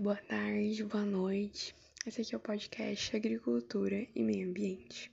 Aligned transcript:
boa 0.00 0.16
tarde, 0.16 0.82
boa 0.82 1.04
noite. 1.04 1.76
Esse 2.04 2.22
aqui 2.22 2.34
é 2.34 2.36
o 2.36 2.40
podcast 2.40 3.14
Agricultura 3.14 4.04
e 4.12 4.20
Meio 4.20 4.48
Ambiente. 4.48 5.12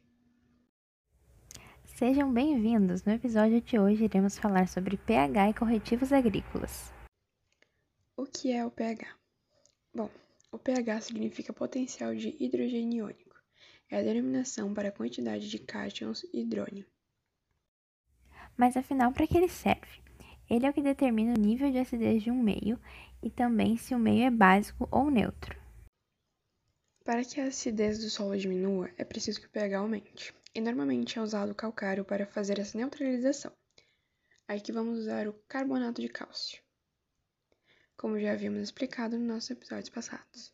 Sejam 1.86 2.34
bem-vindos. 2.34 3.04
No 3.04 3.14
episódio 3.14 3.62
de 3.62 3.78
hoje 3.78 4.06
iremos 4.06 4.40
falar 4.40 4.68
sobre 4.68 4.98
pH 4.98 5.52
e 5.52 5.54
corretivos 5.54 6.12
agrícolas. 6.12 6.92
O 8.18 8.26
que 8.26 8.52
é 8.52 8.66
o 8.66 8.72
pH? 8.72 9.16
Bom, 9.94 10.10
o 10.52 10.58
pH 10.58 11.02
significa 11.02 11.54
potencial 11.54 12.16
de 12.16 12.36
hidrogênio 12.40 13.06
iônico. 13.06 13.36
É 13.92 14.00
a 14.00 14.02
denominação 14.02 14.74
para 14.74 14.90
a 14.90 14.92
quantidade 14.92 15.52
de 15.52 15.60
cátions 15.60 16.24
e 16.34 16.42
hidrônio. 16.42 16.88
Mas 18.58 18.76
afinal, 18.76 19.12
para 19.12 19.28
que 19.28 19.38
ele 19.38 19.50
serve? 19.50 20.02
Ele 20.52 20.66
é 20.66 20.70
o 20.70 20.74
que 20.74 20.82
determina 20.82 21.34
o 21.34 21.40
nível 21.40 21.72
de 21.72 21.78
acidez 21.78 22.22
de 22.22 22.30
um 22.30 22.44
meio 22.44 22.78
e 23.24 23.30
também 23.30 23.78
se 23.78 23.96
o 23.96 24.00
meio 24.00 24.26
é 24.26 24.30
básico 24.30 24.86
ou 24.92 25.10
neutro. 25.10 25.58
Para 27.06 27.24
que 27.24 27.40
a 27.40 27.46
acidez 27.46 28.00
do 28.00 28.10
solo 28.10 28.38
diminua, 28.38 28.92
é 28.98 29.06
preciso 29.06 29.40
que 29.40 29.48
o 29.48 29.50
pH 29.50 29.78
aumente, 29.78 30.36
e 30.54 30.60
normalmente 30.60 31.18
é 31.18 31.22
usado 31.22 31.54
o 31.54 31.56
calcário 31.56 32.04
para 32.04 32.28
fazer 32.28 32.60
essa 32.60 32.78
neutralização. 32.78 33.54
Aqui 34.46 34.74
vamos 34.74 35.00
usar 35.00 35.26
o 35.26 35.34
carbonato 35.48 36.02
de 36.02 36.10
cálcio, 36.10 36.62
como 37.96 38.20
já 38.20 38.34
havíamos 38.34 38.62
explicado 38.62 39.18
nos 39.18 39.26
nossos 39.26 39.52
episódios 39.52 39.90
passados. 39.90 40.54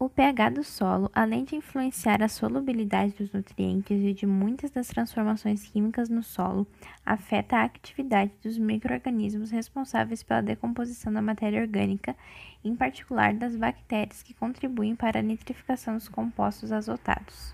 O 0.00 0.08
pH 0.08 0.50
do 0.50 0.62
solo, 0.62 1.10
além 1.12 1.42
de 1.42 1.56
influenciar 1.56 2.22
a 2.22 2.28
solubilidade 2.28 3.14
dos 3.14 3.32
nutrientes 3.32 4.00
e 4.00 4.14
de 4.14 4.26
muitas 4.26 4.70
das 4.70 4.86
transformações 4.86 5.66
químicas 5.66 6.08
no 6.08 6.22
solo, 6.22 6.68
afeta 7.04 7.56
a 7.56 7.64
atividade 7.64 8.30
dos 8.40 8.56
microorganismos 8.56 9.50
responsáveis 9.50 10.22
pela 10.22 10.40
decomposição 10.40 11.12
da 11.12 11.20
matéria 11.20 11.60
orgânica, 11.60 12.16
em 12.62 12.76
particular 12.76 13.34
das 13.34 13.56
bactérias 13.56 14.22
que 14.22 14.32
contribuem 14.32 14.94
para 14.94 15.18
a 15.18 15.22
nitrificação 15.22 15.94
dos 15.94 16.08
compostos 16.08 16.70
azotados. 16.70 17.52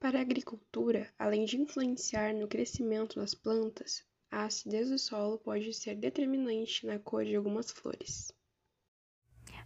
Para 0.00 0.20
a 0.20 0.22
agricultura, 0.22 1.12
além 1.18 1.44
de 1.44 1.60
influenciar 1.60 2.32
no 2.32 2.48
crescimento 2.48 3.20
das 3.20 3.34
plantas, 3.34 4.02
a 4.30 4.46
acidez 4.46 4.88
do 4.88 4.98
solo 4.98 5.36
pode 5.36 5.74
ser 5.74 5.94
determinante 5.94 6.86
na 6.86 6.98
cor 6.98 7.22
de 7.22 7.36
algumas 7.36 7.70
flores. 7.70 8.32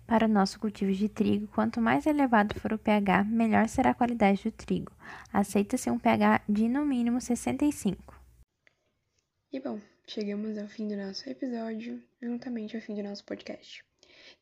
Para 0.09 0.25
o 0.25 0.28
nosso 0.28 0.59
cultivo 0.59 0.91
de 0.91 1.06
trigo, 1.06 1.47
quanto 1.48 1.83
mais 1.83 2.06
elevado 2.06 2.59
for 2.59 2.73
o 2.73 2.78
pH, 2.78 3.25
melhor 3.25 3.69
será 3.69 3.91
a 3.91 3.95
qualidade 3.95 4.42
do 4.42 4.51
trigo. 4.51 4.91
Aceita-se 5.31 5.91
um 5.91 5.98
pH 5.98 6.41
de 6.48 6.67
no 6.67 6.87
mínimo 6.87 7.20
65. 7.20 8.19
E 9.53 9.61
bom, 9.61 9.79
chegamos 10.06 10.56
ao 10.56 10.67
fim 10.67 10.89
do 10.89 10.97
nosso 10.97 11.29
episódio, 11.29 12.03
juntamente 12.23 12.75
ao 12.75 12.81
fim 12.81 12.95
do 12.95 13.03
nosso 13.03 13.23
podcast. 13.27 13.84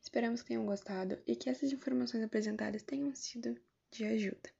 Esperamos 0.01 0.41
que 0.41 0.47
tenham 0.47 0.65
gostado 0.65 1.19
e 1.27 1.35
que 1.35 1.49
essas 1.49 1.73
informações 1.73 2.23
apresentadas 2.23 2.81
tenham 2.83 3.13
sido 3.13 3.59
de 3.91 4.05
ajuda. 4.05 4.56